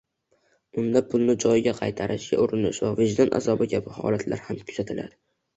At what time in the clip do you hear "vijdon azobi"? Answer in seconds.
3.01-3.71